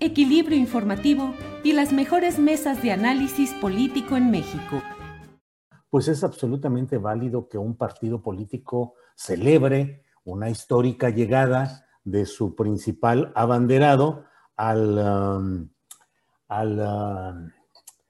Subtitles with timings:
[0.00, 4.82] equilibrio informativo y las mejores mesas de análisis político en México.
[5.90, 13.32] Pues es absolutamente válido que un partido político celebre una histórica llegada de su principal
[13.34, 14.24] abanderado
[14.56, 15.68] al, um,
[16.48, 17.50] al, um,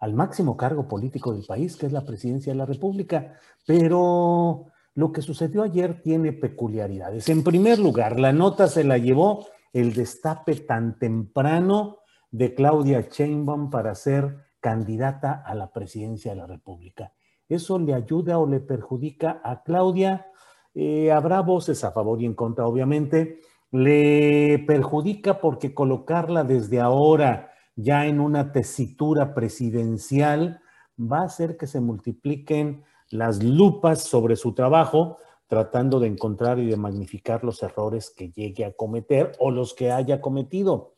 [0.00, 3.34] al máximo cargo político del país, que es la presidencia de la República.
[3.66, 7.28] Pero lo que sucedió ayer tiene peculiaridades.
[7.28, 11.98] En primer lugar, la nota se la llevó el destape tan temprano
[12.30, 17.12] de Claudia Sheinbaum para ser candidata a la presidencia de la República.
[17.48, 20.26] ¿Eso le ayuda o le perjudica a Claudia?
[20.74, 23.40] Eh, habrá voces a favor y en contra, obviamente.
[23.70, 30.60] Le perjudica porque colocarla desde ahora ya en una tesitura presidencial
[30.98, 36.66] va a hacer que se multipliquen las lupas sobre su trabajo, tratando de encontrar y
[36.66, 40.94] de magnificar los errores que llegue a cometer o los que haya cometido.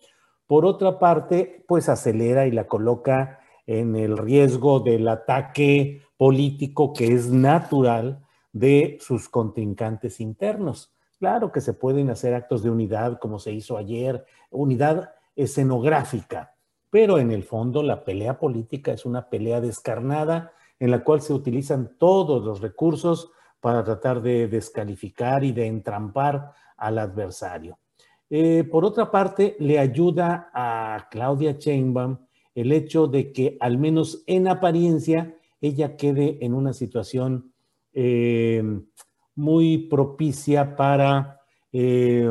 [0.46, 7.12] Por otra parte, pues acelera y la coloca en el riesgo del ataque político que
[7.12, 10.94] es natural de sus contrincantes internos.
[11.18, 16.54] Claro que se pueden hacer actos de unidad como se hizo ayer, unidad escenográfica,
[16.90, 21.32] pero en el fondo la pelea política es una pelea descarnada en la cual se
[21.32, 23.30] utilizan todos los recursos
[23.64, 27.78] para tratar de descalificar y de entrampar al adversario.
[28.28, 32.18] Eh, por otra parte, le ayuda a Claudia Sheinbaum
[32.54, 37.54] el hecho de que al menos en apariencia ella quede en una situación
[37.94, 38.62] eh,
[39.34, 41.40] muy propicia para
[41.72, 42.30] eh,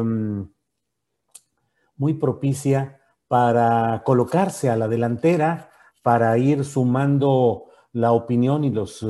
[1.97, 5.71] muy propicia para colocarse a la delantera,
[6.03, 9.03] para ir sumando la opinión y los,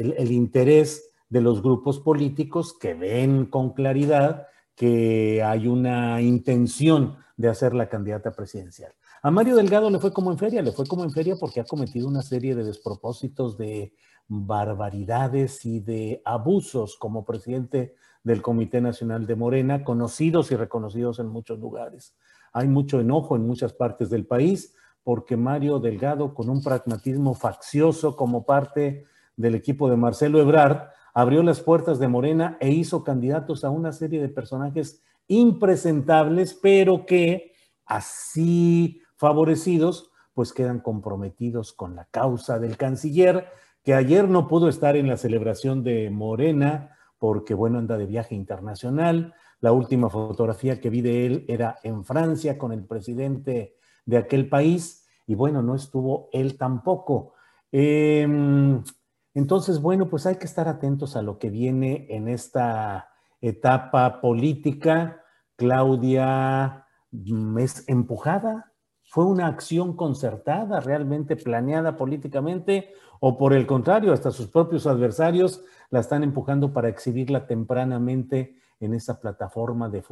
[0.00, 7.48] el, interés de los grupos políticos que ven con claridad que hay una intención de
[7.48, 8.92] hacer la candidata presidencial.
[9.22, 11.64] A Mario Delgado le fue como en feria, le fue como en feria porque ha
[11.64, 13.92] cometido una serie de despropósitos, de
[14.26, 21.28] barbaridades y de abusos como presidente del Comité Nacional de Morena, conocidos y reconocidos en
[21.28, 22.16] muchos lugares.
[22.52, 28.16] Hay mucho enojo en muchas partes del país porque Mario Delgado, con un pragmatismo faccioso
[28.16, 29.06] como parte
[29.40, 33.92] del equipo de Marcelo Ebrard, abrió las puertas de Morena e hizo candidatos a una
[33.92, 37.52] serie de personajes impresentables, pero que
[37.86, 43.46] así favorecidos, pues quedan comprometidos con la causa del canciller,
[43.82, 48.34] que ayer no pudo estar en la celebración de Morena porque, bueno, anda de viaje
[48.34, 49.34] internacional.
[49.60, 54.48] La última fotografía que vi de él era en Francia con el presidente de aquel
[54.48, 57.34] país y, bueno, no estuvo él tampoco.
[57.72, 58.26] Eh,
[59.34, 63.10] entonces, bueno, pues hay que estar atentos a lo que viene en esta
[63.40, 65.22] etapa política.
[65.56, 68.72] Claudia mm, es empujada,
[69.04, 75.62] fue una acción concertada, realmente planeada políticamente, o por el contrario, hasta sus propios adversarios
[75.90, 80.02] la están empujando para exhibirla tempranamente en esa plataforma de,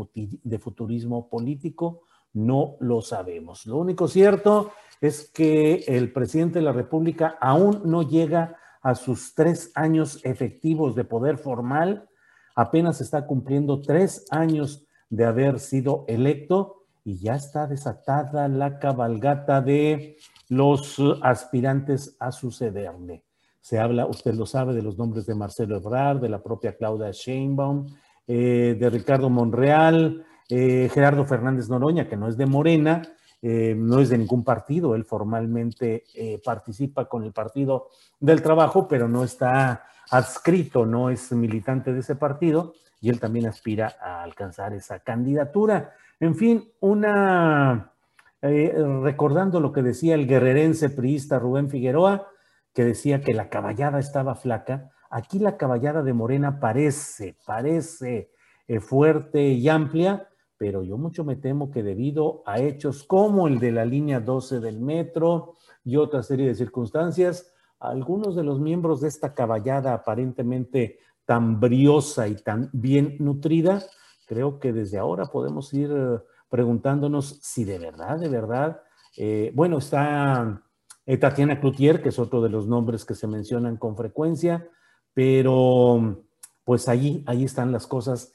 [0.58, 2.02] futurismo político.
[2.34, 3.66] No lo sabemos.
[3.66, 8.56] Lo único cierto es que el presidente de la República aún no llega a
[8.94, 12.08] sus tres años efectivos de poder formal,
[12.54, 19.60] apenas está cumpliendo tres años de haber sido electo y ya está desatada la cabalgata
[19.60, 20.16] de
[20.48, 23.24] los aspirantes a sucederle.
[23.60, 27.10] Se habla, usted lo sabe, de los nombres de Marcelo Ebrard, de la propia Claudia
[27.10, 27.86] Sheinbaum,
[28.26, 33.02] eh, de Ricardo Monreal, Eh, Gerardo Fernández Noroña, que no es de Morena,
[33.40, 37.88] eh, no es de ningún partido, él formalmente eh, participa con el Partido
[38.18, 43.46] del Trabajo, pero no está adscrito, no es militante de ese partido y él también
[43.46, 45.92] aspira a alcanzar esa candidatura.
[46.18, 47.92] En fin, una,
[48.40, 52.26] recordando lo que decía el guerrerense priista Rubén Figueroa,
[52.74, 58.32] que decía que la caballada estaba flaca, aquí la caballada de Morena parece, parece
[58.80, 63.72] fuerte y amplia, pero yo mucho me temo que debido a hechos como el de
[63.72, 69.08] la línea 12 del metro y otra serie de circunstancias, algunos de los miembros de
[69.08, 73.82] esta caballada aparentemente tan briosa y tan bien nutrida,
[74.26, 76.18] creo que desde ahora podemos ir eh,
[76.48, 78.82] preguntándonos si de verdad, de verdad,
[79.16, 80.62] eh, bueno, está
[81.06, 84.68] eh, Tatiana Cloutier, que es otro de los nombres que se mencionan con frecuencia,
[85.14, 86.24] pero
[86.64, 88.34] pues allí, ahí están las cosas